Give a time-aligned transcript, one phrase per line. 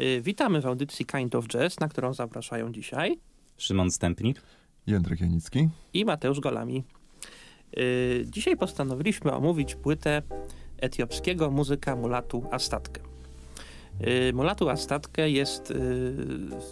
[0.00, 3.18] Y, Witamy w audycji Kind of Jazz, na którą zapraszają dzisiaj
[3.56, 4.42] Szymon Stępnik.
[4.86, 5.68] Jędrek Janicki.
[5.94, 6.84] i Mateusz Golami.
[7.78, 10.22] Y, Dzisiaj postanowiliśmy omówić płytę
[10.78, 13.09] etiopskiego muzyka Mulatu Astatkę.
[14.06, 15.74] Y, Mulatu Astatkę jest y,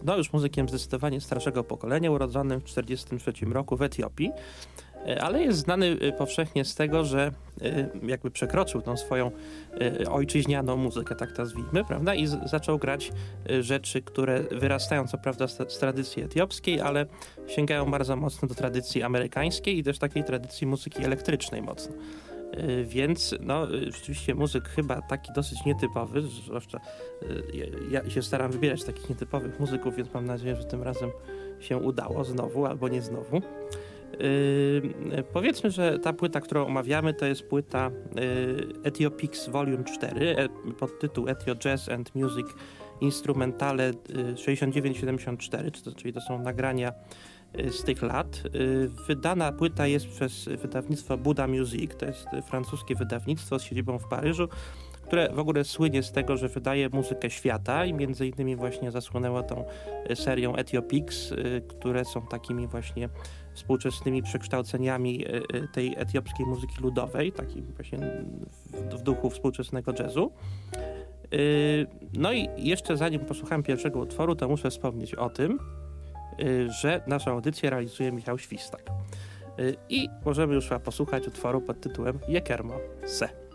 [0.05, 4.31] no już muzykiem zdecydowanie starszego pokolenia, urodzonym w 1943 roku w Etiopii,
[5.09, 7.33] y, ale jest znany powszechnie z tego, że
[8.03, 9.31] jakby przekroczył tą swoją
[10.11, 12.15] ojczyźnianą muzykę, tak nazwijmy, prawda?
[12.15, 13.13] I zaczął grać
[13.61, 17.07] rzeczy, które wyrastają co prawda z, z tradycji etiopskiej, ale
[17.47, 21.95] sięgają bardzo mocno do tradycji amerykańskiej i też takiej tradycji muzyki elektrycznej mocno.
[22.55, 26.81] Y, Więc no, y, rzeczywiście muzyk chyba taki dosyć nietypowy, zwłaszcza
[27.23, 27.43] y,
[27.91, 31.11] ja się staram wybierać takich nietypowych muzyków, więc mam nadzieję, że tym razem
[31.61, 33.43] się udało znowu albo nie znowu.
[35.13, 37.91] Yy, powiedzmy, że ta płyta, którą omawiamy, to jest płyta
[38.93, 42.47] yy, Volume 4 e, pod tytuł Etio Jazz and Music
[43.01, 46.93] Instrumentale yy, 69-74, czy to- czyli to są nagrania
[47.71, 48.43] z tych lat.
[48.55, 54.09] Yy, Wydana płyta jest przez wydawnictwo Buddha Music, to jest francuskie wydawnictwo z siedzibą w
[54.09, 54.49] Paryżu,
[55.03, 59.43] które w ogóle słynie z tego, że wydaje muzykę świata i między innymi właśnie zasłonęło
[59.43, 59.65] tą
[60.09, 63.09] yy, serią Etiopix, yy, które są takimi właśnie
[63.55, 65.25] współczesnymi przekształceniami
[65.73, 67.99] tej etiopskiej muzyki ludowej, takim właśnie
[68.93, 70.33] w, duchu współczesnego jazzu.
[72.13, 75.59] No i jeszcze zanim posłuchałem pierwszego utworu, to muszę wspomnieć o tym,
[76.69, 78.83] że naszą audycję realizuje Michał Świstak.
[79.59, 82.75] Yy, I możemy już posłuchać utworu pod tytułem Jekermo
[83.07, 83.48] Se.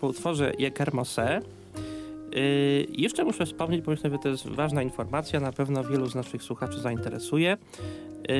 [0.00, 1.40] Po utworze Jekermose.
[2.32, 6.14] Yy, jeszcze muszę wspomnieć, bo myślę, że to jest ważna informacja, na pewno wielu z
[6.14, 7.56] naszych słuchaczy zainteresuje.
[8.28, 8.34] Yy,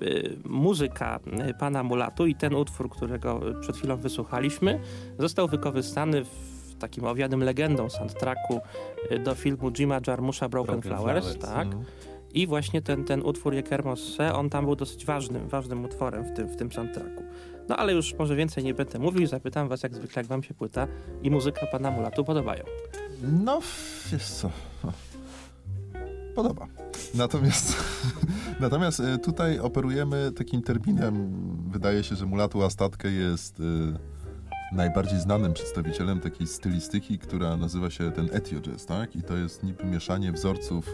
[0.00, 1.20] yy, muzyka
[1.60, 4.80] pana Mulatu i ten utwór, którego przed chwilą wysłuchaliśmy,
[5.18, 8.60] został wykorzystany w takim owianym legendą soundtracku
[9.24, 11.68] do filmu Jima Jarmusza Broken, Broken Flowers, Flowers, tak.
[11.68, 11.80] No.
[12.34, 16.48] I właśnie ten, ten utwór Jekermose, on tam był dosyć ważnym, ważnym utworem w tym,
[16.48, 17.22] w tym soundtracku.
[17.68, 20.54] No ale już może więcej nie będę mówił, zapytam was jak zwykle, jak wam się
[20.54, 20.86] płyta
[21.22, 22.64] i muzyka pana Mulatu podobają.
[23.44, 23.60] No,
[24.12, 24.50] wiesz co,
[26.34, 26.66] podoba.
[27.14, 27.76] Natomiast,
[28.60, 31.32] natomiast e, tutaj operujemy takim terminem,
[31.70, 33.62] wydaje się, że Mulatu Astatkę jest y,
[34.72, 39.16] najbardziej znanym przedstawicielem takiej stylistyki, która nazywa się ten etio jazz, tak?
[39.16, 40.86] I to jest niby mieszanie wzorców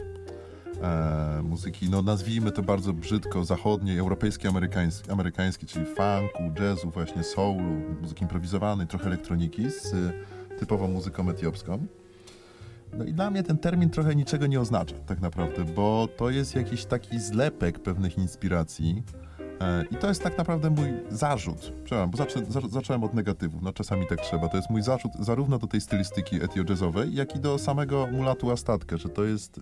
[0.82, 7.25] e, muzyki, no nazwijmy to bardzo brzydko, zachodniej, europejskiej, amerykańskiej, amerykańskiej, czyli funku, jazzu, właśnie
[7.25, 9.94] soulu, muzyki improwizowanej, trochę elektroniki z
[10.58, 11.87] typową muzyką etiopską.
[12.93, 16.55] No i dla mnie ten termin trochę niczego nie oznacza tak naprawdę, bo to jest
[16.55, 19.02] jakiś taki zlepek pewnych inspiracji
[19.90, 21.72] i to jest tak naprawdę mój zarzut.
[21.84, 24.48] Przepraszam, bo zacznę, zacząłem od negatywów, no czasami tak trzeba.
[24.48, 28.98] To jest mój zarzut zarówno do tej stylistyki etio-jazzowej, jak i do samego mulatu Astatkę,
[28.98, 29.60] że to jest...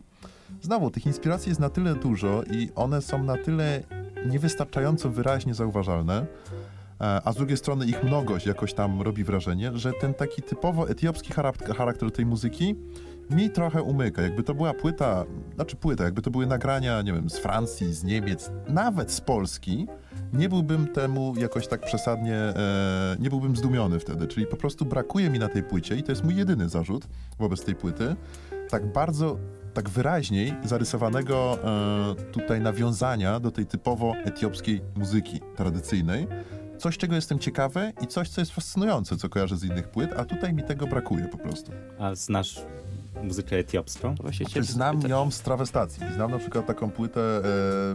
[0.62, 3.82] Znowu, tych inspiracji jest na tyle dużo i one są na tyle
[4.26, 6.26] niewystarczająco wyraźnie zauważalne,
[7.00, 10.88] e, a z drugiej strony ich mnogość jakoś tam robi wrażenie, że ten taki typowo
[10.88, 11.32] etiopski
[11.76, 12.74] charakter tej muzyki
[13.30, 14.22] mi trochę umyka.
[14.22, 15.24] Jakby to była płyta,
[15.54, 19.86] znaczy płyta, jakby to były nagrania, nie wiem, z Francji, z Niemiec, nawet z Polski,
[20.32, 24.26] nie byłbym temu jakoś tak przesadnie, e, nie byłbym zdumiony wtedy.
[24.26, 27.06] Czyli po prostu brakuje mi na tej płycie, i to jest mój jedyny zarzut
[27.38, 28.16] wobec tej płyty,
[28.70, 29.38] tak bardzo
[29.74, 36.26] tak wyraźniej zarysowanego e, tutaj nawiązania do tej typowo etiopskiej muzyki tradycyjnej.
[36.78, 40.24] Coś, czego jestem ciekawy i coś, co jest fascynujące, co kojarzę z innych płyt, a
[40.24, 41.72] tutaj mi tego brakuje po prostu.
[41.98, 42.60] A znasz
[43.22, 44.14] muzykę etiopską?
[44.14, 46.02] Właśnie znaczy, znam ją z trawestacji.
[46.14, 47.42] Znam na przykład taką płytę e,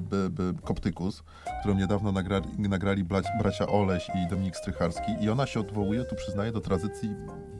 [0.01, 1.23] b, b, Koptykus,
[1.59, 3.03] którą niedawno nagrali, nagrali
[3.39, 7.09] bracia Oleś i Dominik Strycharski i ona się odwołuje, tu przyznaję, do tradycji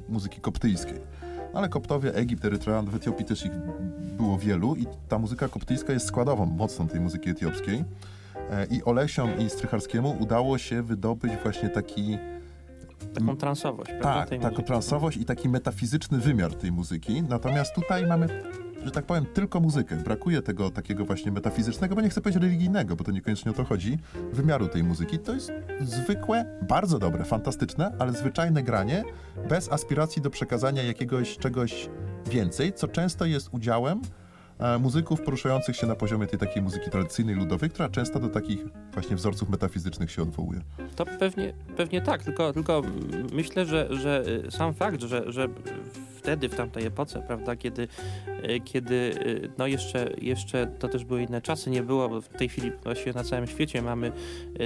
[0.09, 0.99] muzyki koptyjskiej.
[1.53, 3.51] Ale koptowie, Egipt, Erytrean, w Etiopii też ich
[4.17, 7.83] było wielu i ta muzyka koptyjska jest składową mocną tej muzyki etiopskiej.
[8.51, 12.17] E, I Olesiom i Strycharskiemu udało się wydobyć właśnie taki
[13.13, 13.91] taką transowość.
[14.01, 17.23] Tak, taką transowość i taki metafizyczny wymiar tej muzyki.
[17.23, 18.43] Natomiast tutaj mamy
[18.85, 19.95] że tak powiem, tylko muzykę.
[19.95, 23.63] Brakuje tego takiego właśnie metafizycznego, bo nie chcę powiedzieć religijnego, bo to niekoniecznie o to
[23.63, 23.97] chodzi,
[24.33, 25.19] wymiaru tej muzyki.
[25.19, 29.03] To jest zwykłe, bardzo dobre, fantastyczne, ale zwyczajne granie,
[29.49, 31.89] bez aspiracji do przekazania jakiegoś czegoś
[32.31, 34.01] więcej, co często jest udziałem
[34.79, 38.59] muzyków poruszających się na poziomie tej takiej muzyki tradycyjnej, ludowej, która często do takich
[38.93, 40.61] właśnie wzorców metafizycznych się odwołuje.
[40.95, 42.81] To pewnie, pewnie tak, tylko, tylko
[43.33, 45.47] myślę, że, że sam fakt, że, że
[46.15, 47.87] wtedy, w tamtej epoce, prawda, kiedy,
[48.27, 52.27] e, kiedy e, no jeszcze, jeszcze to też były inne czasy, nie było, bo w
[52.27, 54.11] tej chwili właściwie na całym świecie mamy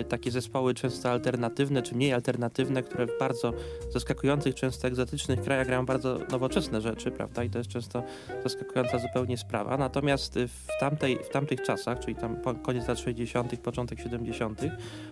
[0.09, 3.53] takie zespoły często alternatywne, czy mniej alternatywne, które w bardzo
[3.93, 8.03] zaskakujących, często egzotycznych krajach grają bardzo nowoczesne rzeczy, prawda, i to jest często
[8.43, 9.77] zaskakująca zupełnie sprawa.
[9.79, 14.61] Natomiast w, tamtej, w tamtych czasach, czyli tam koniec lat 60., początek 70.,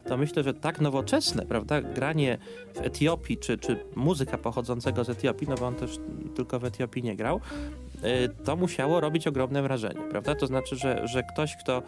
[0.06, 2.38] to myślę, że tak nowoczesne, prawda, granie
[2.76, 6.00] w Etiopii, czy, czy muzyka pochodzącego z Etiopii, no bo on też
[6.36, 7.40] tylko w Etiopii nie grał, y,
[8.44, 10.36] to musiało robić ogromne wrażenie, prawda?
[10.36, 11.84] To znaczy, że, że ktoś, kto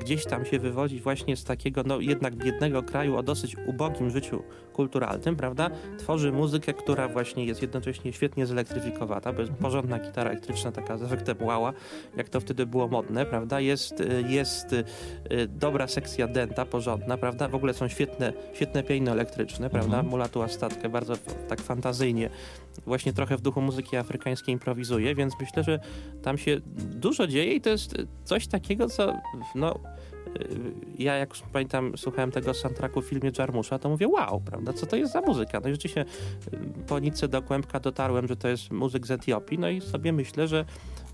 [0.00, 4.42] gdzieś tam się wywodzi właśnie z takiego, no jednak biednego kraju o dosyć ubogim życiu
[4.72, 5.70] kulturalnym, prawda?
[5.98, 11.02] Tworzy muzykę, która właśnie jest jednocześnie świetnie zelektryfikowana, bo jest porządna gitara elektryczna, taka z
[11.02, 11.72] efektem wała,
[12.16, 13.60] jak to wtedy było modne, prawda?
[13.60, 14.84] Jest, y, jest y,
[15.48, 17.48] dobra sekcja denta, porządna, prawda?
[17.48, 19.96] W ogóle są świetne, świetne piano elektryczne, prawda?
[19.96, 20.06] Mhm.
[20.06, 21.14] Mulatu statkę bardzo
[21.48, 22.30] tak fantazyjnie
[22.86, 25.78] właśnie trochę w duchu muzyki afrykańskiej improwizuje, więc myślę, że
[26.22, 29.16] tam się dużo dzieje i to jest coś takiego, co
[29.54, 30.48] no y,
[30.98, 34.96] ja jak pamiętam, słuchałem tego soundtracku w filmie Jarmusza, to mówię, wow, prawda, co to
[34.96, 35.60] jest za muzyka?
[35.60, 36.04] No i rzeczywiście
[36.54, 40.12] y, po nitce do kłębka dotarłem, że to jest muzyk z Etiopii, no i sobie
[40.12, 40.64] myślę, że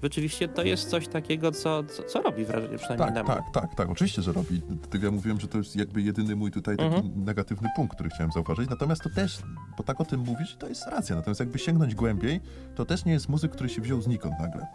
[0.03, 3.35] rzeczywiście to jest coś takiego, co, co, co robi wrażenie, przynajmniej tak, na mnie.
[3.35, 4.63] Tak, tak, tak, oczywiście, że robi.
[4.69, 7.25] Dlatego ja mówiłem, że to jest jakby jedyny mój tutaj taki mhm.
[7.25, 8.71] negatywny punkt, który chciałem zauważyć.
[8.71, 9.43] Natomiast to też,
[9.79, 11.17] bo tak o tym mówisz, to jest racja.
[11.17, 12.41] Natomiast jakby sięgnąć głębiej,
[12.75, 14.67] to też nie jest muzyk, który się wziął znikąd nagle.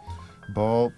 [0.54, 0.90] Bo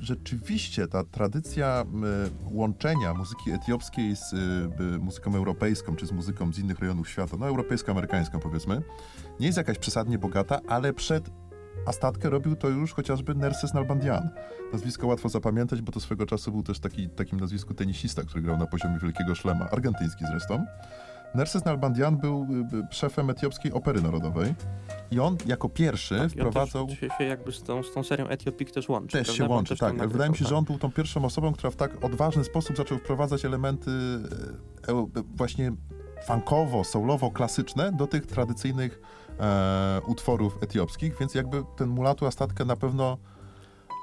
[0.00, 6.58] rzeczywiście ta tradycja y, łączenia muzyki etiopskiej z y, muzyką europejską, czy z muzyką z
[6.58, 8.82] innych rejonów świata, no europejsko-amerykańską powiedzmy,
[9.40, 11.30] nie jest jakaś przesadnie bogata, ale przed
[11.86, 14.30] a statkę robił to już chociażby Nerses Nalbandian.
[14.72, 18.58] Nazwisko łatwo zapamiętać, bo to swego czasu był też taki, takim nazwisku tenisista, który grał
[18.58, 20.66] na poziomie wielkiego szlema, argentyński zresztą.
[21.34, 22.46] Nerses Nalbandian był
[22.92, 24.54] y, szefem etiopskiej opery narodowej
[25.10, 26.86] i on jako pierwszy Tak, wprowadzał...
[26.86, 29.18] Też się, się jakby z tą, z tą serią Etiopik też łączy.
[29.18, 29.44] Też prawda?
[29.44, 29.98] się łączy, też tak.
[29.98, 32.44] Ale wydaje mi się, nagrywał, że on był tą pierwszą osobą, która w tak odważny
[32.44, 33.90] sposób zaczął wprowadzać elementy
[34.88, 35.72] e, e, właśnie
[36.26, 39.00] funkowo, soulowo, klasyczne do tych tradycyjnych
[39.40, 43.18] e, utworów etiopskich, więc jakby ten mulatu Astatkę na pewno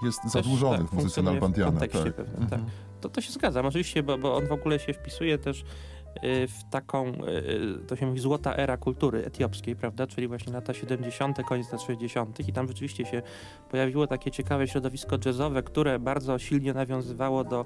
[0.03, 1.79] jest Też, zadłużony tak, w muzyce w Nalbandiana.
[1.79, 1.91] Tak.
[1.91, 2.49] pewnym, Mhm.
[2.49, 2.59] tak.
[3.01, 6.69] To, to się zgadzam, oczywiście, bo, bo on w ogóle się wpisuje też y, w
[6.71, 11.71] taką, y, to się mówi, złota era kultury etiopskiej, prawda, czyli właśnie lata 70., koniec
[11.71, 12.47] lat 60.
[12.47, 13.21] i tam rzeczywiście się
[13.69, 17.65] pojawiło takie ciekawe środowisko jazzowe, które bardzo silnie nawiązywało do,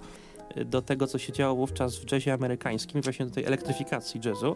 [0.66, 4.56] do tego, co się działo wówczas w jazzie amerykańskim, właśnie do tej elektryfikacji jazzu.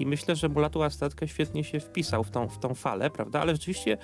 [0.00, 3.52] I myślę, że Mulatu Astatkę świetnie się wpisał w tą, w tą falę, prawda, ale
[3.52, 3.98] rzeczywiście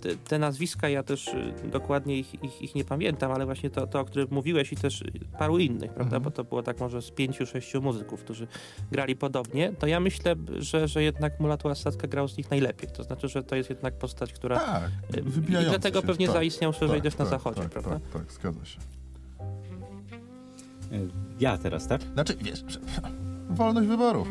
[0.00, 3.86] te, te nazwiska, ja też y, dokładnie ich, ich, ich nie pamiętam, ale właśnie to,
[3.86, 5.04] to, o którym mówiłeś i też
[5.38, 6.22] paru innych, prawda, Mhm.
[6.22, 8.46] bo to było tak może z pięciu, sześciu muzyków, którzy
[8.92, 12.90] grali podobnie, to ja myślę, że, że jednak Mulatu Astatka grał z nich najlepiej.
[12.90, 14.58] To znaczy, że to jest jednak postać, która...
[14.60, 16.06] Tak, y, I dlatego się.
[16.06, 17.90] pewnie tak, zaistniał szerzej tak, też na tak, zachodzie, tak, prawda?
[17.90, 18.78] Tak, tak, zgadza się.
[21.40, 22.02] Ja teraz, tak?
[22.02, 22.80] Znaczy, wiesz, że,
[23.50, 24.26] wolność wyboru.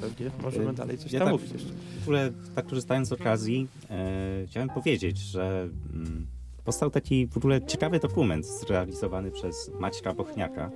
[0.00, 1.72] Pewnie możemy Y, dalej coś ja tam tak- mówić jeszcze.
[1.98, 6.26] W ogóle, tak korzystając z okazji, e, chciałem powiedzieć, że mm,
[6.64, 10.70] powstał taki w ogóle ciekawy dokument zrealizowany przez Maćka Bochniaka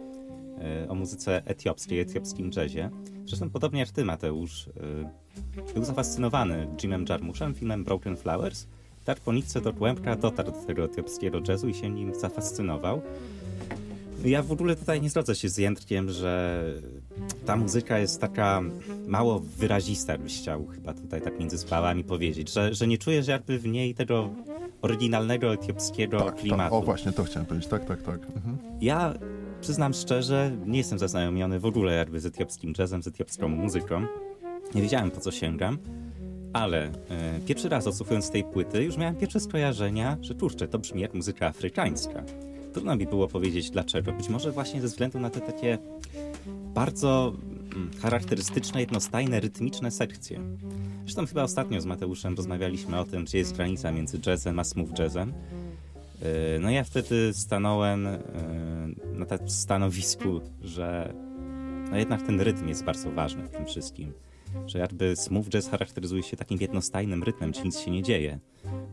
[0.59, 2.91] e, o muzyce etiopskiej, etiopskim jazzie.
[3.27, 8.67] Zresztą podobnie jak ty, Mateusz, e, był zafascynowany Jimem Jarmuszem, filmem Broken Flowers.
[9.05, 13.03] Tak po nitce do kłębka dotarł do tego etiopskiego jazzu i się nim zafascynował.
[14.25, 16.65] Ja w ogóle tutaj nie zgodzę się z Jędrkiem, że
[17.47, 18.61] ta muzyka jest taka
[19.07, 23.59] mało wyrazista, byś chciał chyba tutaj tak między spałami powiedzieć, że, że nie czujesz jakby
[23.59, 24.31] w niej tego
[24.83, 26.75] oryginalnego etiopskiego Tak, tak, klimatu.
[26.75, 27.71] o właśnie, to chciałem powiedzieć.
[27.71, 28.21] Tak, tak, tak.
[28.37, 28.57] Mhm.
[28.81, 29.15] Ja
[29.61, 34.07] przyznam szczerze, nie jestem zaznajomiony w ogóle jakby z etiopskim jazzem, z etiopską muzyką.
[34.75, 35.79] Nie wiedziałem po co sięgam,
[36.53, 36.91] ale e,
[37.47, 41.47] pierwszy raz odsłuchując tej płyty już miałem pierwsze skojarzenia, że kurczę, to brzmi jak muzyka
[41.47, 42.23] afrykańska.
[42.75, 44.13] Trudno mi było powiedzieć dlaczego.
[44.13, 45.79] Być może właśnie ze względu na te takie
[46.75, 47.33] bardzo
[47.75, 50.41] mm, charakterystyczne, jednostajne, rytmiczne sekcje.
[51.05, 54.99] Zresztą chyba ostatnio z Mateuszem rozmawialiśmy o tym, gdzie jest granica między jazzem a smooth
[54.99, 55.33] jazzem.
[56.23, 56.27] Yy,
[56.61, 61.15] No ja wtedy stanąłem yy, na takim stanowisku, że
[61.91, 64.13] no jednak ten rytm jest bardzo ważny w tym wszystkim.
[64.67, 68.39] Że jakby smooth jazz charakteryzuje się takim jednostajnym rytmem, gdzie nic się nie dzieje.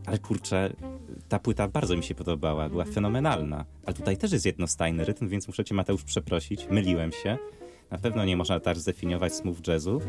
[0.06, 0.72] Ale kurczę,
[1.28, 3.64] ta płyta bardzo mi się podobała, była fenomenalna.
[3.86, 7.38] Ale tutaj też jest jednostajny rytm, więc muszę cię Mateusz przeprosić, myliłem się.
[7.90, 10.00] Na pewno nie można tak zdefiniować smooth jazzu.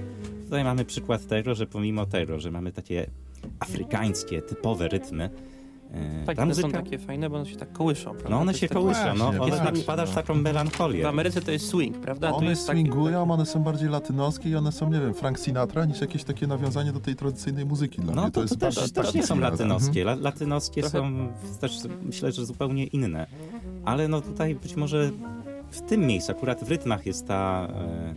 [0.44, 3.10] Tutaj mamy przykład tego, że pomimo tego, że mamy takie
[3.60, 5.30] afrykańskie, typowe rytmy,
[6.26, 8.30] Tak, ta one są takie fajne, bo one się tak kołyszą, prawda?
[8.30, 11.04] No one To się taki- kołyszą, no Właśnie, one tak wpadasz w taką melancholię.
[11.04, 12.32] W Ameryce to jest swing, prawda?
[12.32, 15.86] One jest taki- swingują, one są bardziej latynoskie i one są, nie wiem, Frank Sinatra
[15.86, 18.32] niż jakieś takie nawiązanie do tej tradycyjnej muzyki dla No mnie.
[18.32, 19.50] to, to, jest też, bardzo- też bardzo nie są inne.
[19.50, 20.02] latynoskie.
[20.02, 21.28] La, latynoskie Trochę- są
[21.62, 23.28] też myślę, że zupełnie inne.
[23.86, 25.12] Ale no tutaj być może
[25.72, 27.68] w tym miejscu, akurat w rytmach jest ta...
[27.76, 28.14] E,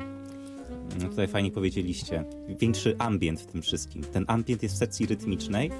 [1.03, 2.25] no tutaj fajnie powiedzieliście.
[2.61, 4.03] Większy ambient w tym wszystkim.
[4.13, 5.71] Ten ambient jest w sekcji rytmicznej,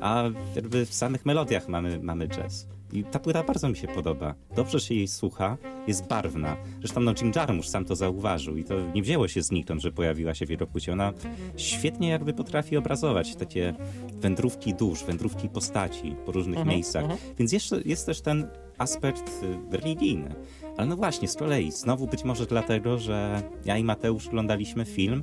[0.00, 0.24] a
[0.56, 2.66] jakby w samych melodiach mamy, mamy jazz.
[2.92, 4.34] I ta płyta bardzo mi się podoba.
[4.56, 6.56] Dobrze się jej słucha, jest barwna.
[6.78, 10.34] Zresztą no, Jim Jarmusch sam to zauważył i to nie wzięło się znikąd, że pojawiła
[10.34, 10.92] się w jego płycie.
[10.92, 11.12] Ona
[11.56, 13.74] świetnie jakby potrafi obrazować takie
[14.14, 17.02] wędrówki dusz, wędrówki postaci po różnych Mhm, miejscach.
[17.02, 17.20] mhm.
[17.38, 18.46] Więc jeszcze jest też ten
[18.78, 19.30] aspekt
[19.72, 20.34] y, religijny.
[20.76, 25.22] Ale no właśnie, z kolei, znowu być może dlatego, że ja i Mateusz oglądaliśmy film.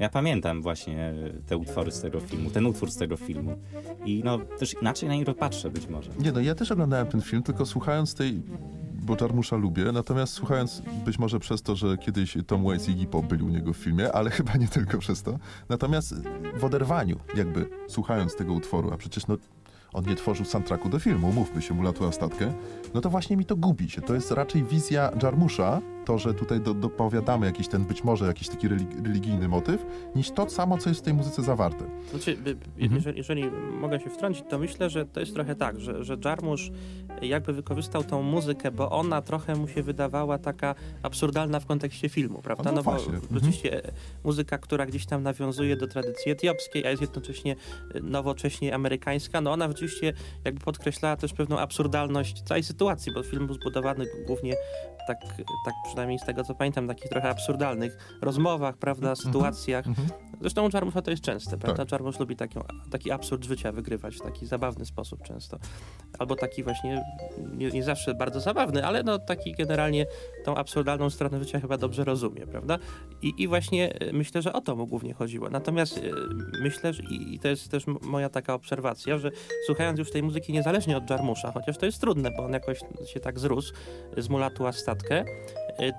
[0.00, 1.14] Ja pamiętam właśnie
[1.46, 3.58] te utwory z tego filmu, ten utwór z tego filmu.
[4.04, 6.10] I no też inaczej na niego patrzę być może.
[6.18, 8.42] Nie no, ja też oglądałem ten film, tylko słuchając tej,
[8.92, 13.06] bo Jarmusza lubię, natomiast słuchając być może przez to, że kiedyś Tom Waits i Iggy
[13.06, 15.38] Pop byli u niego w filmie, ale chyba nie tylko przez to.
[15.68, 16.14] Natomiast
[16.58, 19.36] w oderwaniu, jakby słuchając tego utworu, a przecież no
[19.92, 22.52] on nie tworzył soundtracku do filmu, mówmy się, Mulatu Statkę,
[22.94, 24.02] no to właśnie mi to gubi się.
[24.02, 28.48] To jest raczej wizja Jarmusza, to, że tutaj do, dopowiadamy jakiś ten, być może jakiś
[28.48, 31.84] taki religi- religijny motyw, niż to samo, co jest w tej muzyce zawarte.
[32.10, 32.94] Znaczy, Mhm.
[32.94, 36.70] jeżeli, jeżeli mogę się wtrącić, to myślę, że to jest trochę tak, że, że Jarmusz
[37.22, 42.42] jakby wykorzystał tą muzykę, bo ona trochę mu się wydawała taka absurdalna w kontekście filmu,
[42.42, 42.70] prawda?
[42.70, 43.52] A no bo mhm.
[43.64, 43.92] e,
[44.24, 47.56] muzyka, która gdzieś tam nawiązuje do tradycji etiopskiej, a jest jednocześnie
[47.94, 50.12] e, nowocześnie amerykańska, no ona rzeczywiście
[50.44, 54.54] jakby podkreślała też pewną absurdalność całej sytuacji, bo film był zbudowany głównie
[55.06, 55.18] tak,
[55.64, 60.08] tak przynajmniej z tego co pamiętam, takich trochę absurdalnych rozmowach, prawda, sytuacjach, Mhm.
[60.40, 61.84] Zresztą u Jarmusza to jest częste, prawda?
[61.84, 61.92] Tak.
[61.92, 62.58] Jarmusz lubi taki,
[62.90, 65.58] taki absurd życia wygrywać w taki zabawny sposób często.
[66.18, 67.04] Albo taki właśnie,
[67.56, 70.06] nie, nie zawsze bardzo zabawny, ale no taki generalnie
[70.44, 72.78] tą absurdalną stronę życia chyba dobrze rozumie, prawda?
[73.22, 75.50] I, i właśnie e, myślę, że o to mu głównie chodziło.
[75.50, 76.00] Natomiast e,
[76.62, 79.30] myślę, że, i i to jest też moja taka obserwacja, że
[79.66, 83.20] słuchając już tej muzyki niezależnie od Jarmusza, chociaż to jest trudne, bo on jakoś się
[83.20, 83.74] tak zrósł
[84.16, 85.24] z mulatu a statkę,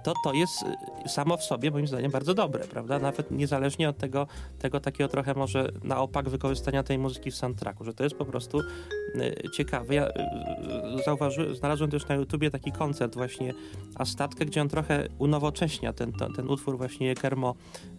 [0.04, 0.64] to to jest
[1.06, 3.00] y, samo w sobie moim zdaniem bardzo dobre, prawda?
[3.00, 4.28] Nawet niezależnie od tego,
[4.60, 8.26] tego takiego trochę może na opak wykorzystania tej muzyki w soundtracku, że to jest po
[8.26, 9.96] prostu y, ciekawe.
[9.96, 13.54] Ja y, zauważyłem, znalazłem też na YouTubie taki koncert właśnie
[13.96, 17.56] Astatkę, gdzie on trochę unowocześnia ten, ten, ten utwór właśnie Kermo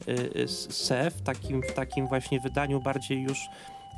[0.08, 3.38] y, y, Se w takim, w takim właśnie wydaniu bardziej już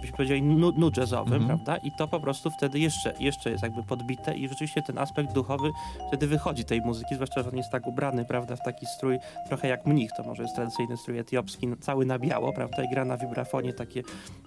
[0.00, 1.46] byśmy powiedzieli nu, nu jazzowym, Mhm.
[1.46, 1.76] prawda?
[1.76, 5.70] I to po prostu wtedy jeszcze, jeszcze jest jakby podbite i rzeczywiście ten aspekt duchowy
[6.08, 9.68] wtedy wychodzi tej muzyki, zwłaszcza, że on jest tak ubrany, prawda, w taki strój trochę
[9.68, 13.04] jak mnich, to może jest tradycyjny strój etiopski, no, cały na biało, prawda, i gra
[13.04, 14.02] na wibrafonie takie,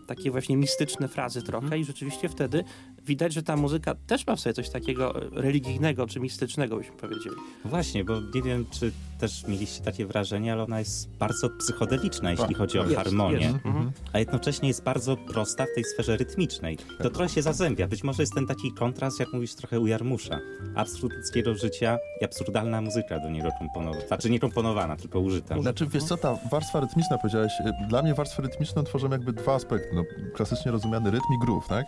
[0.07, 2.63] takie właśnie mistyczne frazy trochę i rzeczywiście wtedy
[3.05, 6.95] widać, że ta muzyka też ma w sobie coś takiego e, religijnego czy mistycznego, byśmy
[6.95, 7.35] powiedzieli.
[7.65, 12.47] Właśnie, bo nie wiem, czy też mieliście takie wrażenie, ale ona jest bardzo psychodeliczna, jeśli
[12.47, 13.37] Tak, chodzi o jest, harmonię.
[13.37, 13.65] jest.
[13.65, 13.91] Mhm.
[14.13, 16.77] a jednocześnie jest bardzo prosta w tej sferze rytmicznej.
[17.03, 17.87] To trochę się zazębia.
[17.87, 20.39] Być może jest ten taki kontrast, jak mówisz, trochę u Jarmusza.
[20.75, 24.07] Absurd ludzkiego życia i absurdalna muzyka do niego komponowana.
[24.07, 25.61] Znaczy nie komponowana, tylko użyta.
[25.61, 29.55] Znaczy, wiesz co, ta warstwa rytmiczna, powiedziałeś, y, dla mnie warstwę rytmiczną tworzą jakby dwa
[29.55, 29.89] aspekty.
[29.95, 30.03] No,
[30.35, 31.85] klasycznie rozumiany rytm i groove, tak?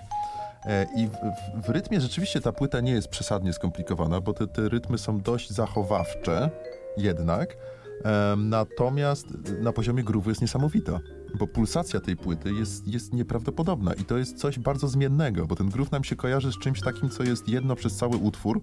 [0.65, 4.47] E, I w, w, w rytmie rzeczywiście ta płyta nie jest przesadnie skomplikowana, bo te,
[4.47, 6.49] te rytmy są dość zachowawcze
[6.97, 7.57] jednak.
[8.03, 9.27] Em, natomiast
[9.61, 10.99] na poziomie groove'u jest niesamowita,
[11.39, 15.69] bo pulsacja tej płyty jest, jest nieprawdopodobna i to jest coś bardzo zmiennego, bo ten
[15.69, 18.61] groove nam się kojarzy z czymś takim, co jest jedno przez cały utwór,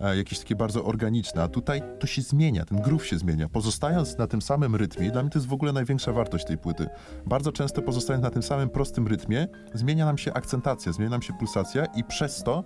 [0.00, 3.48] e, jakieś takie bardzo organiczne, a tutaj to się zmienia, ten groove się zmienia.
[3.48, 6.86] Pozostając na tym samym rytmie, dla mnie to jest w ogóle największa wartość tej płyty.
[7.26, 11.32] Bardzo często pozostając na tym samym prostym rytmie, zmienia nam się akcentacja, zmienia nam się
[11.32, 12.64] pulsacja i przez to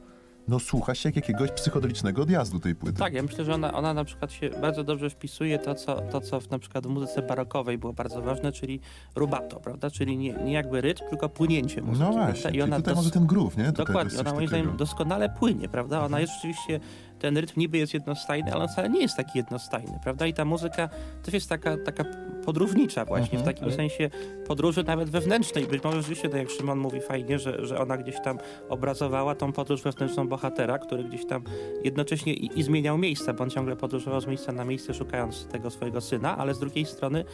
[0.48, 2.98] no słucha się jak jakiegoś psychodelicznego odjazdu tej płyty.
[2.98, 6.20] Tak, ja myślę, że ona, ona na przykład się bardzo dobrze wpisuje to co, to,
[6.20, 8.80] co w, na przykład w muzyce barokowej było bardzo ważne, czyli
[9.14, 9.90] rubato, prawda?
[9.90, 12.10] Czyli nie, nie jakby rytm, tylko płynięcie muzyki.
[12.10, 13.72] No właśnie, I ona tutaj dos- może ten groove, nie?
[13.72, 16.00] Dokładnie, ona moim zdaniem doskonale płynie, prawda?
[16.04, 16.80] Ona jest rzeczywiście,
[17.24, 20.26] ten rytm niby jest jednostajny, ale on wcale nie jest taki jednostajny, prawda?
[20.26, 20.88] I ta muzyka
[21.22, 22.04] też jest taka, taka
[22.44, 24.10] podróżnicza właśnie, Mhm, w takim ale- sensie
[24.46, 25.66] podróży nawet wewnętrznej.
[25.66, 29.52] Być może rzeczywiście, tak jak Szymon mówi fajnie, że, że ona gdzieś tam obrazowała tą
[29.52, 31.44] podróż wewnętrzną bohatera, który gdzieś tam
[31.84, 35.70] jednocześnie i, i zmieniał miejsca, bo on ciągle podróżował z miejsca na miejsce, szukając tego
[35.70, 37.24] swojego syna, ale z drugiej strony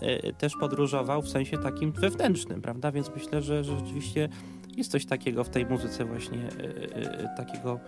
[0.00, 2.92] e, też podróżował w sensie takim wewnętrznym, prawda?
[2.92, 4.28] Więc myślę, że, że rzeczywiście
[4.78, 7.80] jest coś takiego w tej muzyce właśnie, e, e, takiego,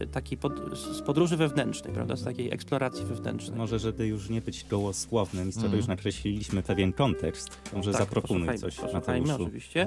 [0.00, 2.16] e, takiej pod, z podróży wewnętrznej, prawda?
[2.16, 3.58] Z takiej eksploracji wewnętrznej.
[3.58, 5.78] Może, żeby już nie być gołosłownym, skoro Mhm.
[5.78, 9.44] już nakreśliliśmy pewien kontekst, to może Tak, zaproponuj coś Posłuchajmy Mateuszu.
[9.44, 9.86] oczywiście.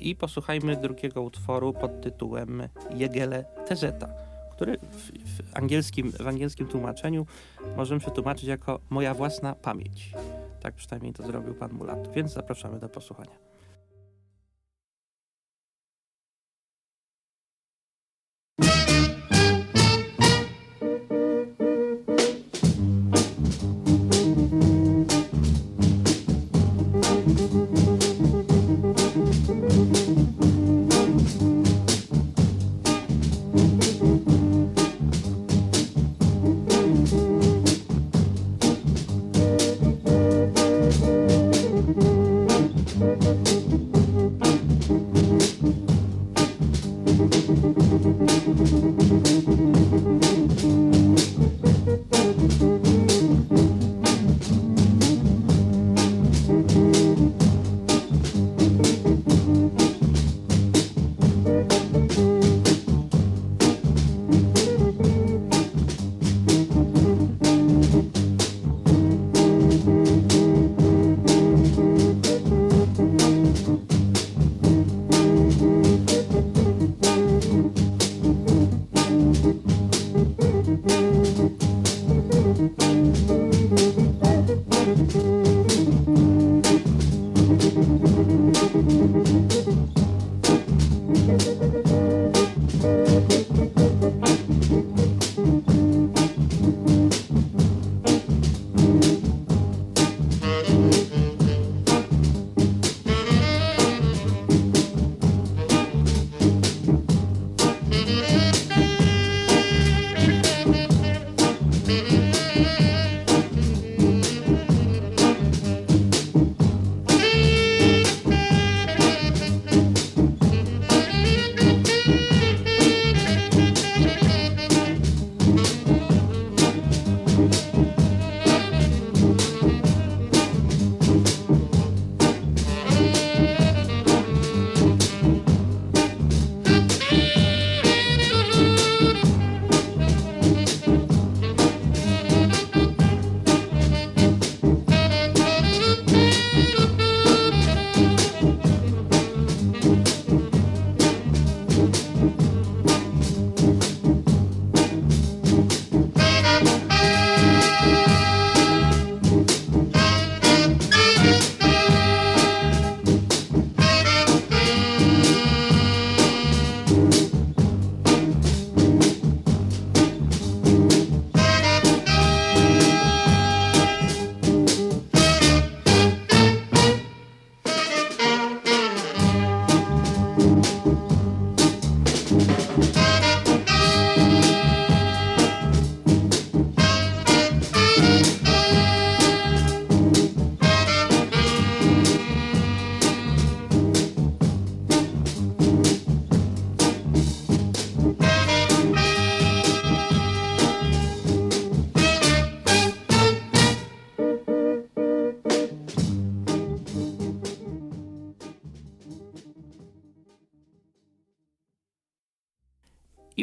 [0.00, 2.62] I posłuchajmy drugiego utworu pod tytułem
[2.94, 4.08] Jegele Tezeta,
[4.52, 5.10] który w,
[5.42, 7.26] w, angielskim, w angielskim tłumaczeniu
[7.76, 10.12] możemy przetłumaczyć jako moja własna pamięć.
[10.60, 13.49] Tak przynajmniej to zrobił pan Mulat, więc zapraszamy do posłuchania.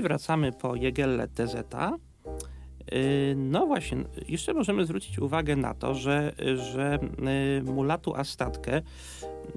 [0.08, 1.56] Wracamy po Jegelle TZ.
[2.94, 7.00] Y, no właśnie, jeszcze możemy zwrócić uwagę na to, że, że
[7.60, 8.82] y, Mulatu Astatkę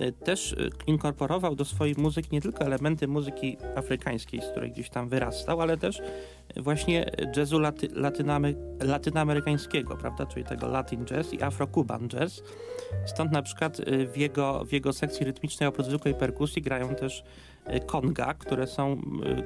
[0.01, 5.09] y, też inkorporował do swojej muzyki nie tylko elementy muzyki afrykańskiej, z której gdzieś tam
[5.09, 6.03] wyrastał, ale też
[6.57, 7.89] właśnie jazzu laty,
[8.81, 12.43] latynoamerykańskiego, prawda, czyli tego Latin jazz i Afro-Cuban jazz.
[13.07, 13.81] Stąd na przykład
[14.13, 17.25] w jego, w jego sekcji rytmicznej oprócz zwykłej perkusji grają też
[17.87, 19.01] konga, które są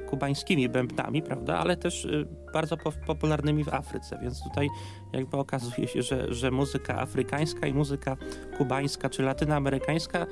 [0.09, 2.07] kubańskimi bębnami, prawda, ale też
[2.53, 4.69] bardzo popularnymi w Afryce, więc tutaj
[5.13, 8.17] jakby okazuje się, że, że muzyka afrykańska i muzyka
[8.57, 10.25] kubańska czy latynoamerykańska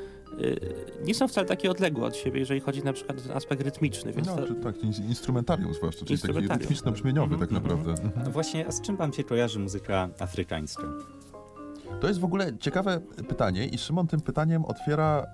[1.06, 4.14] nie są wcale takie odległe od siebie, jeżeli chodzi na przykład o ten aspekt rytmiczny.
[4.14, 4.48] Więc no, to...
[4.48, 6.50] czy tak, instrumentarium zwłaszcza, czyli instrumentarium.
[6.50, 8.10] taki rytmiczno-brzmieniowy tak mhm, naprawdę.
[8.26, 10.84] No właśnie, a z czym wam się kojarzy muzyka afrykańska?
[12.02, 15.26] To jest w ogóle ciekawe pytanie i Szymon tym pytaniem otwiera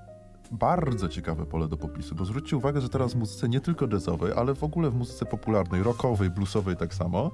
[0.52, 4.34] bardzo ciekawe pole do popisu, bo zwróćcie uwagę, że teraz w muzyce nie tylko jazzowej,
[4.36, 7.32] ale w ogóle w muzyce popularnej, rockowej, bluesowej tak samo,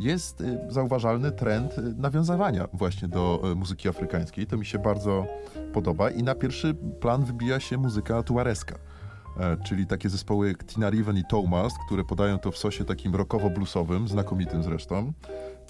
[0.00, 4.46] jest y, zauważalny trend y, nawiązywania właśnie do y, muzyki afrykańskiej.
[4.46, 5.26] To mi się bardzo
[5.72, 8.78] podoba i na pierwszy plan wybija się muzyka tuareska
[9.40, 14.08] e, czyli takie zespoły Tina Riven i Thomas, które podają to w sosie takim rockowo-bluesowym,
[14.08, 15.12] znakomitym zresztą.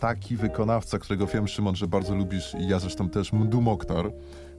[0.00, 4.12] Taki wykonawca, którego wiem, Szymon, że bardzo lubisz i ja zresztą też, Mundu Mokhtar,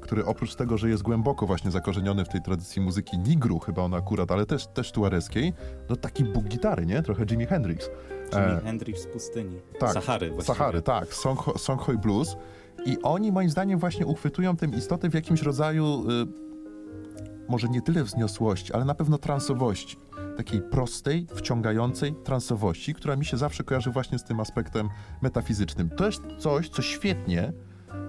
[0.08, 3.94] który oprócz tego, że jest głęboko właśnie zakorzeniony w tej tradycji muzyki nigru, chyba on
[3.94, 5.54] akurat, ale też, też tuareskiej,
[5.90, 7.04] no taki bóg gitary, nie?
[7.04, 7.90] Trochę Jimi Hendrix.
[8.34, 9.62] Jimi e, Hendrix z pustyni.
[9.80, 10.58] Tak, Sahary właściwie.
[10.58, 11.14] Sahary, tak.
[11.14, 12.38] Song, Songhoi Blues.
[12.86, 18.04] I oni moim zdaniem właśnie uchwytują tę istotę w jakimś rodzaju y, może nie tyle
[18.04, 19.98] wzniosłości, ale na pewno transowości.
[20.38, 24.90] Takiej prostej, wciągającej transowości, która mi się zawsze kojarzy właśnie z tym aspektem
[25.22, 25.90] metafizycznym.
[25.90, 27.54] To jest coś, co świetnie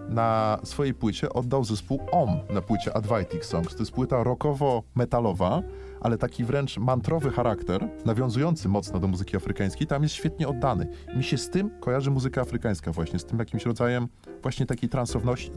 [0.09, 3.75] na swojej płycie oddał zespół OM na płycie Advaitic Songs.
[3.75, 5.63] To jest płyta rockowo-metalowa,
[6.01, 10.89] ale taki wręcz mantrowy charakter, nawiązujący mocno do muzyki afrykańskiej, tam jest świetnie oddany.
[11.17, 14.09] Mi się z tym kojarzy muzyka afrykańska właśnie, z tym jakimś rodzajem
[14.43, 14.89] właśnie takiej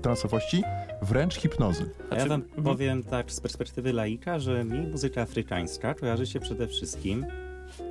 [0.02, 0.64] transowości,
[1.02, 1.90] wręcz hipnozy.
[2.10, 2.64] A ja wam mhm.
[2.64, 7.26] powiem tak z perspektywy laika, że mi muzyka afrykańska kojarzy się przede wszystkim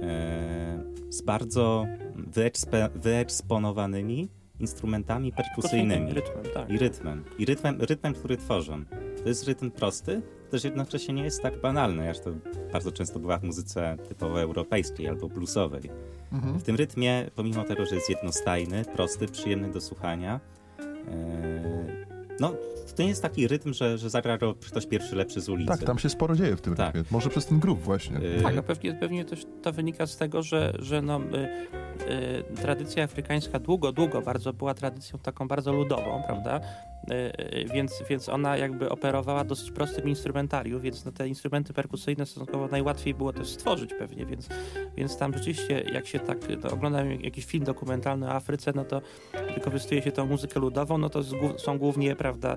[0.00, 4.28] e, z bardzo wyekspe, wyeksponowanymi
[4.60, 6.12] instrumentami perkusyjnymi.
[6.12, 6.70] Rytmem, tak.
[6.70, 7.24] I rytmem.
[7.38, 8.84] I rytmem, rytmem, który tworzą.
[9.22, 12.30] To jest rytm prosty, też jednocześnie nie jest tak banalny, jak to
[12.72, 15.90] bardzo często bywa w muzyce typowo europejskiej albo bluesowej.
[16.32, 16.58] Mhm.
[16.58, 20.40] W tym rytmie, pomimo tego, że jest jednostajny, prosty, przyjemny do słuchania,
[20.78, 22.09] yy,
[22.40, 22.54] no,
[22.96, 25.70] to nie jest taki rytm, że, że zagra ktoś pierwszy lepszy z ulicy.
[25.70, 26.94] Tak, tam się sporo dzieje w tym tak.
[26.94, 27.08] rytmie.
[27.10, 28.18] Może przez ten grup właśnie.
[28.18, 28.42] Yy...
[28.42, 33.04] Tak, a pewnie, pewnie też to wynika z tego, że, że no, y, y, tradycja
[33.04, 36.60] afrykańska długo, długo bardzo była tradycją taką bardzo ludową, prawda?
[37.10, 42.68] Y, więc, więc ona jakby operowała dosyć prostym instrumentarium, więc no te instrumenty perkusyjne stosunkowo
[42.68, 44.48] najłatwiej było też stworzyć pewnie, więc,
[44.96, 46.38] więc tam rzeczywiście jak się tak
[46.90, 49.02] no, jakiś film dokumentalny o Afryce, no to
[49.54, 51.20] wykorzystuje się tą muzykę ludową, no to
[51.58, 52.56] są głównie, prawda,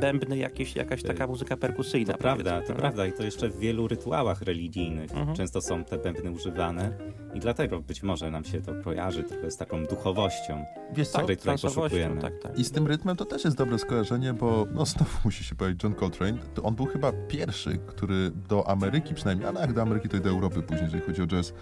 [0.00, 2.12] bębny, jakieś, jakaś taka muzyka perkusyjna.
[2.12, 2.78] To prawda, to no.
[2.78, 5.36] prawda i to jeszcze w wielu rytuałach religijnych mhm.
[5.36, 6.98] często są te bębny używane
[7.34, 11.18] i dlatego być może nam się to kojarzy trochę z taką duchowością, Wiesz co?
[11.18, 12.20] której, której poszukujemy.
[12.20, 12.58] Tak, tak.
[12.58, 15.82] I z tym rytmem to też jest dobre skojarzenie, bo no znowu musi się powiedzieć
[15.84, 20.08] John Coltrane, to on był chyba pierwszy, który do Ameryki przynajmniej, ale jak do Ameryki,
[20.08, 21.54] to i do Europy później, jeżeli chodzi o jazz,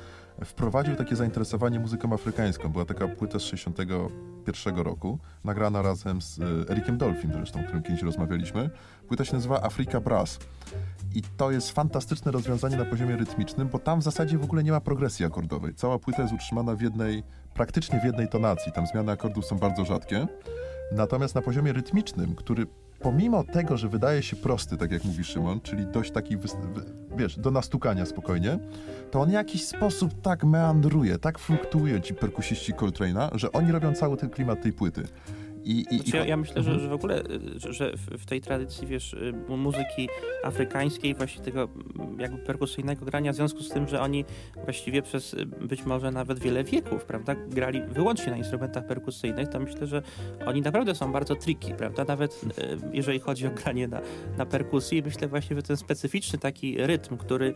[0.44, 2.68] wprowadził takie zainteresowanie muzyką afrykańską.
[2.68, 7.83] Była taka płyta z 61 roku, nagrana razem z e, Erikiem Dolphin zresztą, o którym
[7.83, 8.70] kiedyś rozmawialiśmy.
[9.09, 10.38] Płyta się nazywa Africa Brass.
[11.14, 14.72] I to jest fantastyczne rozwiązanie na poziomie rytmicznym, bo tam w zasadzie w ogóle nie
[14.72, 15.74] ma progresji akordowej.
[15.74, 17.22] Cała płyta jest utrzymana w jednej,
[17.55, 18.72] praktycznie w jednej tonacji.
[18.72, 20.26] Tam zmiany akordów są bardzo rzadkie.
[20.92, 22.66] Natomiast na poziomie rytmicznym, który
[23.00, 26.36] pomimo tego, że wydaje się prosty, tak jak mówi Szymon, czyli dość taki,
[27.16, 28.58] wiesz, do nastukania spokojnie,
[29.10, 33.94] to on w jakiś sposób tak meandruje, tak fluktuuje ci perkusiści Coltrane'a, że oni robią
[33.94, 35.04] cały ten klimat tej płyty.
[35.64, 36.81] I, i, znaczy, ja, ja, myślę, że, mhm.
[36.81, 37.23] że w ogóle,
[37.57, 40.09] że w, tej tradycji, wiesz, y, muzyki
[40.44, 41.68] afrykańskiej, właśnie tego
[42.18, 44.25] jakby perkusyjnego grania, w związku z tym, że oni
[44.64, 49.61] właściwie przez y, być może nawet wiele wieków, prawda, grali wyłącznie na instrumentach perkusyjnych, to
[49.61, 50.03] myślę, że
[50.46, 52.49] oni naprawdę są bardzo tricky, prawda, nawet y,
[52.92, 54.01] jeżeli chodzi o granie na,
[54.38, 57.55] na perkusji, myślę właśnie, że ten specyficzny taki rytm, który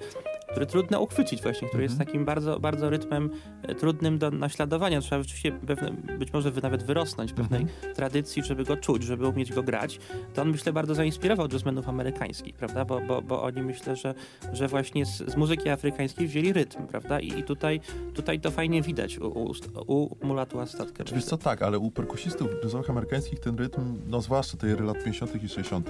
[0.51, 2.07] który trudno uchwycić właśnie, który jest mhm.
[2.07, 3.31] takim bardzo, bardzo rytmem
[3.63, 5.01] e, trudnym do naśladowania.
[5.01, 7.95] Trzeba rzeczywiście pewne, być może nawet wyrosnąć pewnej mhm.
[7.95, 9.99] tradycji, żeby go czuć, żeby umieć go grać.
[10.35, 12.85] To on myślę bardzo zainspirował jazzmenów amerykańskich, prawda?
[12.85, 14.15] Bo, bo, bo oni myślę, że,
[14.53, 17.21] że właśnie z, z muzyki afrykańskiej wzięli rytm, prawda?
[17.21, 17.81] I, i tutaj,
[18.15, 19.53] tutaj to fajnie widać u, u,
[19.87, 21.05] u Mulatu Astatkę.
[21.15, 25.45] Wiesz co, tak, ale u perkusistów jazzowych amerykańskich ten rytm, no zwłaszcza tej lat 50.
[25.45, 25.89] i 60.,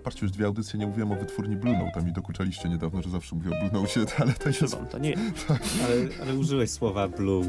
[0.00, 3.10] Patrzcie, już dwie audycje nie mówiłem o wytwórni Blue Note, tam mi dokuczaliście niedawno, że
[3.10, 4.60] zawsze mówię o Blue Note, ale to jest...
[4.60, 5.14] Szymon, to nie
[5.84, 7.44] Ale, ale użyłeś słowa blue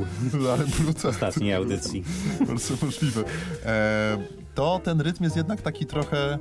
[0.53, 2.03] Ale Blue w tak, ostatniej audycji.
[2.47, 3.23] bardzo możliwe.
[3.65, 4.17] E,
[4.55, 6.39] to ten rytm jest jednak taki trochę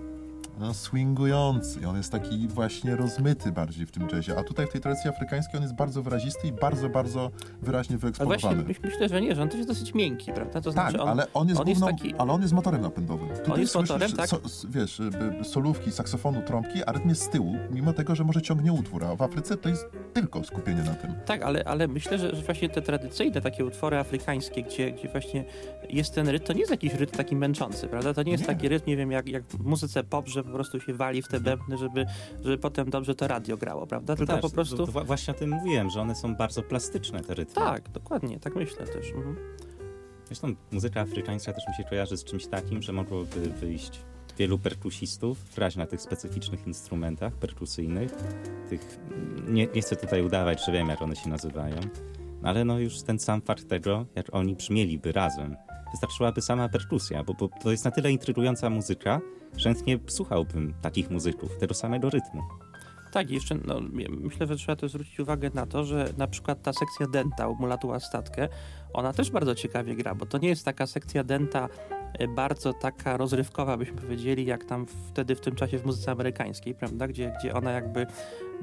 [0.61, 1.89] no, swingujący.
[1.89, 4.39] On jest taki właśnie rozmyty bardziej w tym jazzie.
[4.39, 7.31] A tutaj w tej tradycji afrykańskiej on jest bardzo wyrazisty i bardzo, bardzo
[7.63, 8.65] wyraźnie właśnie wyeksponowany.
[8.75, 10.61] myś- myślę, że nie, że on też jest dosyć miękki, prawda?
[10.61, 12.81] To Tak, znaczy on, ale on jest, on jest główną, taki- ale on jest motorem
[12.83, 13.29] napędowym.
[13.29, 14.29] Tutaj jest słyszysz, motorem, tak.
[14.29, 18.25] so, wiesz, y, y, solówki, saksofonu, trąbki, a rytm jest z tyłu, mimo tego, że
[18.25, 21.15] może ciągnie utwór, a w Afryce to jest tylko skupienie na tym.
[21.27, 25.45] Tak, ale, ale myślę, że, że właśnie te tradycyjne takie utwory afrykańskie, gdzie, gdzie właśnie
[25.91, 28.15] jest ten rytm, to nie jest jakiś rytm taki męczący, prawda?
[28.15, 28.47] To nie jest Nie.
[28.55, 31.29] taki rytm, nie wiem, jak, jak w muzyce pop, że po prostu się wali w
[31.29, 32.07] te bębny, żeby,
[32.45, 34.17] żeby potem dobrze to radio grało, prawda?
[34.17, 34.77] Tylko Też, po prostu...
[34.77, 37.55] to- to właśnie o tym mówiłem, że one są bardzo plastyczne, te rytmy.
[37.55, 39.11] Tak, dokładnie, tak myślę też.
[39.13, 39.37] Mhm.
[40.27, 44.01] Zresztą muzyka afrykańska też mi się kojarzy z czymś takim, że mogłoby wyjść
[44.39, 48.15] wielu perkusistów, grać na tych specyficznych instrumentach perkusyjnych.
[48.69, 48.99] Tych,
[49.49, 51.77] nie, nie chcę tutaj udawać, że wiem, jak one się nazywają,
[52.43, 55.57] no ale no już ten sam fakt tego, jak oni brzmieliby razem.
[55.91, 59.21] Wystarczyłaby sama perkusja, bo, bo to jest na tyle intrygująca muzyka,
[59.65, 62.43] chętnie słuchałbym takich muzyków, tego samego rytmu.
[63.13, 66.73] Tak, jeszcze no, myślę, że trzeba też zwrócić uwagę na to, że na przykład ta
[66.73, 68.49] sekcja denta u Mulatu Statkę,
[68.93, 71.69] ona też bardzo ciekawie gra, bo to nie jest taka sekcja denta
[72.19, 76.75] e, bardzo taka rozrywkowa, byśmy powiedzieli, jak tam wtedy w tym czasie w muzyce amerykańskiej,
[76.75, 78.07] prawda, gdzie, gdzie ona jakby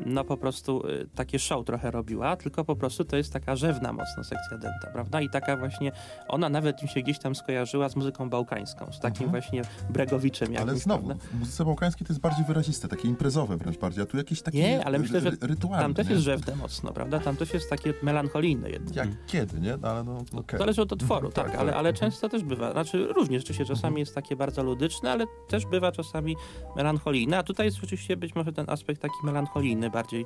[0.05, 3.93] no po prostu y, takie show trochę robiła, tylko po prostu to jest taka rzewna
[3.93, 5.21] mocno sekcja denta, prawda?
[5.21, 5.91] I taka właśnie,
[6.27, 9.29] ona nawet mi się gdzieś tam skojarzyła z muzyką bałkańską, z takim Mhm.
[9.31, 11.23] właśnie Bregowiczem jakimś, Ale znowu, prawda?
[11.31, 14.57] w muzyce bałkańskiej to jest bardziej wyraziste, takie imprezowe wręcz bardziej, a tu jakieś takie
[14.57, 15.83] Nie, ale myślę, że rytualne.
[15.83, 16.13] Tam też nie?
[16.13, 17.19] jest rzewne mocno, prawda?
[17.19, 18.95] Tam też jest takie melancholijne jednak.
[18.95, 19.77] Jak kiedy, nie?
[19.81, 20.59] No, ale no, okej.
[20.59, 21.61] Zależy od utworu, Tak, tak, tak.
[21.61, 25.65] ale, ale często też bywa, znaczy różnie rzeczywiście, czasami jest takie bardzo ludyczne, ale też
[25.65, 26.35] bywa czasami
[26.75, 30.25] melancholijne, a tutaj jest rzeczywiście być może ten aspekt taki melancholijny bardziej,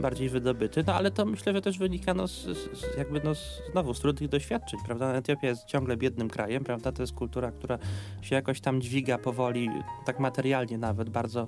[0.00, 3.62] bardziej wydobyty, no ale to myślę, że też wynika no, z, z, jakby no z,
[3.72, 5.14] znowu z trudnych doświadczeń, prawda?
[5.14, 6.92] Etiopia jest ciągle biednym krajem, prawda?
[6.92, 7.78] To jest kultura, która
[8.22, 9.70] się jakoś tam dźwiga powoli,
[10.04, 11.46] tak materialnie nawet bardzo.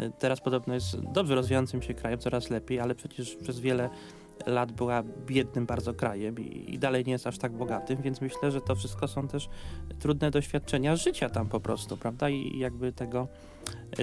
[0.00, 3.90] y, Teraz podobno jest dobrze rozwijającym się krajem, coraz lepiej, ale przecież przez wiele
[4.46, 8.50] lat była biednym bardzo krajem i, i dalej nie jest aż tak bogatym, więc myślę,
[8.50, 9.48] że to wszystko są też
[9.98, 12.28] trudne doświadczenia życia tam po prostu, prawda?
[12.28, 13.28] I jakby tego,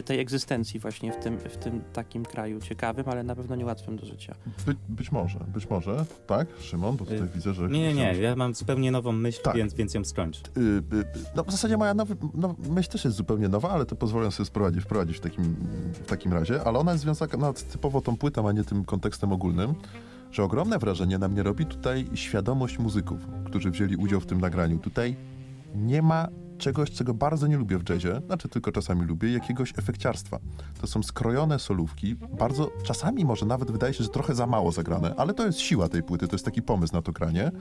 [0.06, 4.06] tej egzystencji właśnie w tym, w tym takim kraju ciekawym, ale na pewno niełatwym do
[4.06, 4.36] życia.
[4.66, 7.70] By, być może, być może, tak, Szymon, bo tutaj Y, widzę, że...
[7.70, 9.56] Nie, nie, nie, ja mam zupełnie nową myśl, Tak.
[9.56, 10.42] więc, więc ją skończę.
[10.58, 13.86] Y, y, y, No w zasadzie moja nowy, no, myśl też jest zupełnie nowa, ale
[13.86, 15.56] to pozwolę sobie sprowadzić, wprowadzić w takim,
[15.94, 19.74] w takim razie, ale ona jest związana typowo tą płytą, a nie tym kontekstem ogólnym,
[20.32, 24.80] że ogromne wrażenie na mnie robi tutaj świadomość muzyków, którzy wzięli udział w tym nagraniu.
[24.80, 25.16] Tutaj
[25.76, 30.40] nie ma czegoś, czego bardzo nie lubię w jazzie, znaczy tylko czasami lubię, jakiegoś efekciarstwa.
[30.82, 35.16] To są skrojone solówki, bardzo, czasami może nawet wydaje się, że trochę za mało zagrane,
[35.18, 37.52] ale to jest siła tej płyty, to jest taki pomysł na to granie.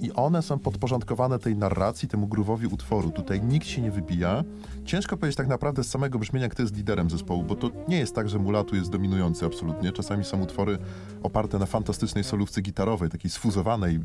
[0.00, 3.10] I one są podporządkowane tej narracji, temu groove'owi utworu.
[3.10, 4.44] Tutaj nikt się nie wybija.
[4.84, 8.14] Ciężko powiedzieć tak naprawdę z samego brzmienia, kto jest liderem zespołu, bo to nie jest
[8.14, 9.92] tak, że mulatu jest dominujący absolutnie.
[9.92, 10.78] Czasami są utwory
[11.22, 14.00] oparte na fantastycznej solówce gitarowej, takiej sfuzowanej, y,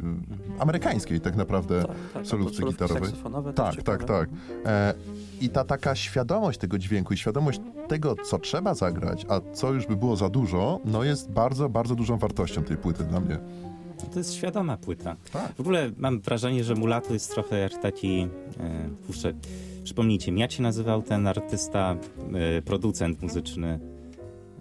[0.59, 3.11] amerykańskiej tak naprawdę Tak, tak, solówce solówki gitarowej.
[3.55, 4.29] Tak, tak, tak.
[4.65, 4.93] E,
[5.41, 9.87] I ta taka świadomość tego dźwięku i świadomość tego, co trzeba zagrać, a co już
[9.87, 13.39] by było za dużo, no jest bardzo, bardzo dużą wartością tej płyty dla mnie.
[14.13, 15.15] To jest świadoma płyta.
[15.33, 15.53] Tak.
[15.55, 18.27] W ogóle mam wrażenie, że Mulatu jest trochę jak taki...
[18.59, 19.33] E, kurczę,
[19.83, 21.95] przypomnijcie mi, jak się nazywał ten artysta,
[22.33, 23.79] e, producent muzyczny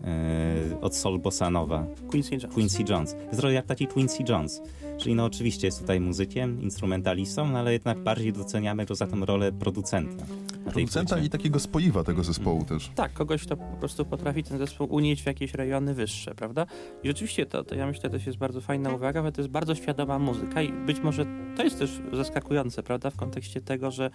[0.05, 1.87] e, od Soul Bossa Nova?
[2.11, 2.55] Quincy Jones.
[2.55, 3.17] Quincy Jones.
[3.27, 4.63] Jest trochę jak taki Quincy Jones.
[5.01, 9.25] Czyli no oczywiście jest tutaj muzykiem, instrumentalistą, no ale jednak bardziej doceniamy go za tą
[9.25, 10.25] rolę producenta.
[10.65, 12.91] Producenta i takiego spoiwa tego zespołu też.
[12.95, 16.67] Tak, kogoś, kto po prostu potrafi ten zespół unieść w jakieś rejony wyższe, prawda?
[17.03, 19.75] I rzeczywiście to, to ja myślę, też jest bardzo fajna uwaga, bo to jest bardzo
[19.75, 23.11] świadoma muzyka i być może to jest też zaskakujące, prawda?
[23.11, 24.11] W kontekście tego, że,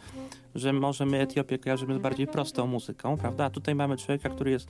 [0.55, 3.45] że może my Etiopię kojarzymy z bardziej prostą muzyką, prawda?
[3.45, 4.67] A tutaj mamy człowieka, który jest,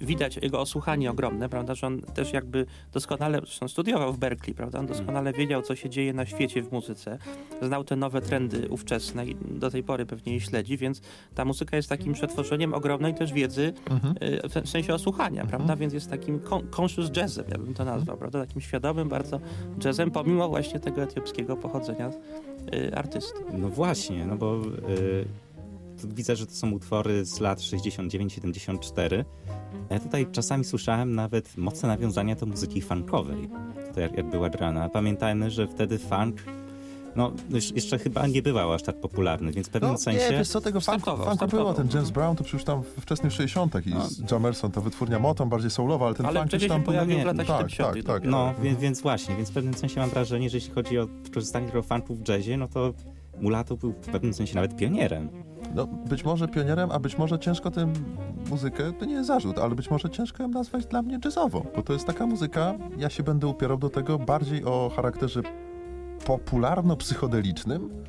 [0.00, 1.74] widać jego osłuchanie ogromne, prawda?
[1.74, 4.78] Że on też jakby doskonale, zresztą studiował w Berkeley, prawda?
[4.78, 7.18] On doskonale wiedział, co się dzieje na świecie w muzyce,
[7.62, 11.00] znał te nowe trendy ówczesne i do tej pory pewnie je śledzi, więc
[11.34, 14.14] ta muzyka jest takim przetworzeniem ogromnej też wiedzy Mhm.
[14.22, 15.48] y, w sensie osłuchania, Mhm.
[15.48, 15.76] prawda?
[15.76, 18.40] Więc jest takim con- conscious jazzem, ja bym to nazwał, prawda?
[18.46, 19.40] Takim świadomym bardzo
[19.84, 22.10] jazzem, pomimo właśnie tego etiopskiego pochodzenia
[22.74, 23.38] y, artysty.
[23.58, 24.56] No właśnie, no bo
[24.88, 25.51] y, tu
[26.06, 29.24] widzę, że to są utwory z lat 69-74.
[29.90, 33.50] Ja tutaj czasami słyszałem nawet mocne nawiązania do muzyki funkowej,
[33.88, 34.88] tutaj jak, była grana.
[34.88, 36.36] Pamiętajmy, że wtedy funk
[37.16, 40.30] no już- jeszcze chyba nie był aż tak popularny, więc w pewnym No, sensie...
[40.30, 43.32] nie, wiesz co, tego funku, funku było, ten James Brown to przecież tam w wczesnych
[43.32, 44.08] 60 i No.
[44.30, 47.24] Jamerson, ta wytwórnia Motown, bardziej soulowa, ale ten Ale funk gdzieś tam się pojawił w
[47.24, 48.06] latach tak, 70.
[48.06, 48.30] tak, tak.
[48.30, 51.66] No, więc, więc właśnie, więc w pewnym sensie mam wrażenie, że jeśli chodzi o wykorzystanie
[51.66, 52.92] tego funku w jazzie, no to
[53.40, 55.28] Mulatto był w pewnym sensie nawet pionierem.
[55.74, 57.92] No, być może pionierem, a być może ciężko tę
[58.50, 61.82] muzykę, to nie jest zarzut, ale być może ciężko ją nazwać dla mnie jazzową, bo
[61.82, 65.42] to jest taka muzyka, ja się będę upierał do tego bardziej o charakterze
[66.26, 68.02] popularno-psychodelicznym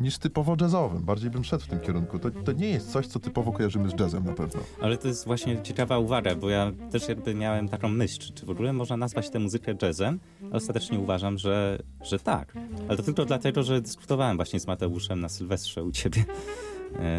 [0.00, 1.02] niż typowo jazzowym.
[1.04, 2.18] Bardziej bym szedł w tym kierunku.
[2.18, 4.60] To, to nie jest coś, co typowo kojarzymy z jazzem na pewno.
[4.80, 8.46] Ale to jest właśnie ciekawa uwaga, bo ja też jakby miałem taką myśl, czy, czy
[8.46, 10.20] w ogóle można nazwać tę muzykę jazzem,
[10.52, 12.52] ostatecznie uważam, że, że tak.
[12.88, 16.24] Ale to tylko dlatego, że dyskutowałem właśnie z Mateuszem na Sylwestrze u ciebie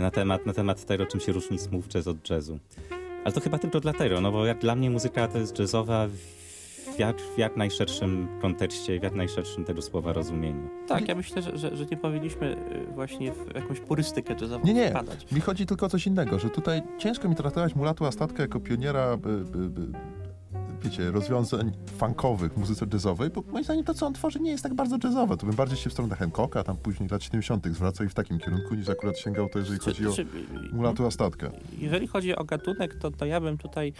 [0.01, 2.59] na temat, na temat tego, czym się różni smooth jazz od jazzu.
[3.23, 6.99] Ale to chyba tylko dlatego, no bo jak dla mnie muzyka to jest jazzowa w
[6.99, 10.69] jak, w jak najszerszym kontekście, w jak najszerszym tego słowa rozumieniu.
[10.87, 12.55] Tak, ja myślę, że, że, że nie powinniśmy
[12.89, 14.89] y, właśnie w jakąś purystykę jazzową Nie, nie.
[14.89, 15.31] wpadać.
[15.31, 19.17] Mi chodzi tylko o coś innego, że tutaj ciężko mi traktować Mulatu Astatkę jako pioniera,
[19.17, 19.81] by, by, by,
[20.83, 24.73] wiecie, rozwiązań funkowych muzyce jazzowej, bo moim zdaniem to, co on tworzy, nie jest tak
[24.73, 25.37] bardzo jazzowe.
[25.37, 27.67] To bym bardziej się w stronę Hancocka, tam później lat 70.
[27.67, 31.05] zwracał i w takim kierunku, niż akurat sięgał to, jeżeli chodzi o Czy- czy- Mulatu
[31.05, 31.51] Astatkę.
[31.77, 33.93] Jeżeli chodzi o gatunek, to, to ja bym tutaj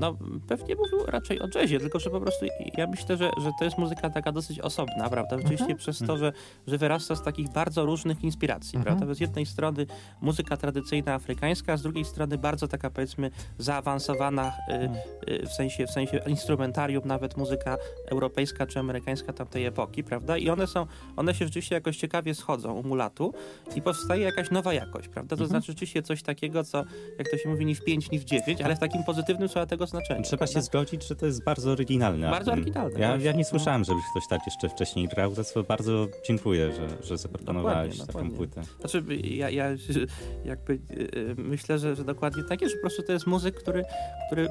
[0.00, 0.16] no,
[0.48, 3.78] pewnie mówił raczej o jazzie, tylko że po prostu ja myślę, że, że to jest
[3.78, 5.36] muzyka taka dosyć osobna, prawda?
[5.36, 5.78] Rzeczywiście Mhm.
[5.78, 6.32] przez to, że,
[6.66, 8.96] że wyrasta z takich bardzo różnych inspiracji, Mhm.
[8.96, 9.14] prawda?
[9.14, 9.86] Z jednej strony
[10.20, 15.00] muzyka tradycyjna afrykańska, a z drugiej strony bardzo taka powiedzmy zaawansowana e, Mhm.
[15.26, 17.76] e, w sensie, w sensie instrumentarium, nawet muzyka
[18.10, 20.36] europejska czy amerykańska tamtej epoki, prawda?
[20.36, 23.34] I one są, one się rzeczywiście jakoś ciekawie schodzą u mulatu
[23.76, 25.36] i powstaje jakaś nowa jakość, prawda?
[25.36, 25.48] To Mhm.
[25.50, 26.84] znaczy rzeczywiście coś takiego, co,
[27.18, 29.66] jak to się mówi, nie w 5, ni w 9, ale w takim pozytywnym słowa
[29.66, 30.22] tego znaczenia.
[30.22, 30.66] Trzeba się prawda?
[30.66, 32.30] zgodzić, że to jest bardzo oryginalne.
[32.30, 36.06] Bardzo oryginalne, Ja, ja nie słyszałem, żeby ktoś tak jeszcze wcześniej grał, za co bardzo
[36.26, 38.36] dziękuję, że, że zaproponowałeś Dokładnie, taką dokładnie.
[38.36, 38.62] płytę.
[38.80, 39.04] Znaczy,
[39.36, 39.66] ja, ja
[40.44, 43.84] jakby y, myślę, że, że dokładnie tak jest, że po prostu to jest muzyk, który,
[44.26, 44.48] który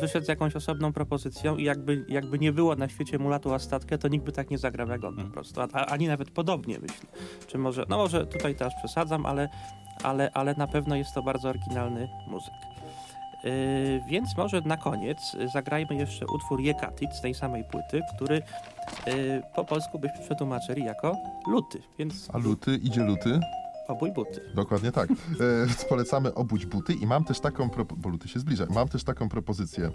[0.00, 4.08] wyszedł z jakąś osobną propozycją i jakby, jakby nie było na świecie mulatu Astatkę, to
[4.08, 5.30] nikt by tak nie zagrał jak on po Mhm.
[5.32, 7.06] prostu, a, ani nawet podobnie myślę.
[7.46, 9.48] Czy może, no może tutaj teraz przesadzam, ale,
[10.02, 12.52] ale, ale na pewno jest to bardzo oryginalny muzyk.
[13.44, 15.18] Yy, więc może na koniec
[15.52, 18.42] zagrajmy jeszcze utwór Jekatit z tej samej płyty, który
[19.06, 21.16] yy, po polsku byśmy przetłumaczyli jako
[21.48, 23.40] luty, więc A luty, idzie luty?
[23.88, 24.40] obój buty.
[24.54, 25.10] Dokładnie tak.
[25.10, 25.14] E,
[25.88, 29.28] polecamy obudź buty i mam też taką, propo- bo luty się zbliża, mam też taką
[29.28, 29.90] propozycję,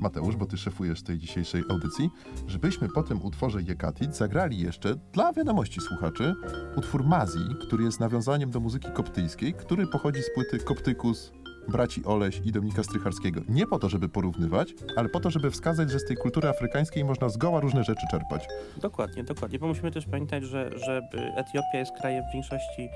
[0.00, 2.10] Mateusz, bo ty szefujesz tej dzisiejszej audycji,
[2.46, 6.34] żebyśmy po tym utworze Jekatit zagrali jeszcze, dla wiadomości słuchaczy,
[6.76, 11.32] utwór Mazji, który jest nawiązaniem do muzyki koptyjskiej, który pochodzi z płyty Koptykus
[11.68, 13.40] braci Oleś i Dominika Strycharskiego.
[13.48, 17.04] Nie po to, żeby porównywać, ale po to, żeby wskazać, że z tej kultury afrykańskiej
[17.04, 18.48] można zgoła różne rzeczy czerpać.
[18.76, 22.88] Dokładnie, dokładnie, bo musimy też pamiętać, że, że Etiopia jest krajem w większości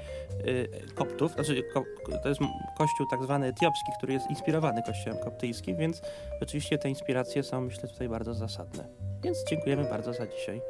[0.47, 1.85] y, koptów, znaczy ko,
[2.23, 2.41] to jest
[2.79, 6.03] kościół tak zwany etiopski, który jest inspirowany kościołem koptyjskim, więc
[6.41, 8.89] rzeczywiście te inspiracje są myślę tutaj bardzo zasadne.
[9.25, 10.61] Więc dziękujemy bardzo za dzisiaj.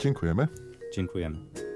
[0.00, 0.48] Dziękujemy.
[0.94, 1.67] Dziękujemy.